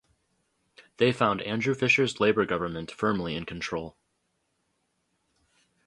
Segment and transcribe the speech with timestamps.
[0.97, 3.95] They found Andrew Fisher's Labor government firmly in control.